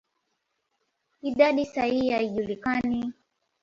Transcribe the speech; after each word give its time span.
Idadi 1.29 1.65
sahihi 1.65 2.09
haijulikani. 2.13 3.13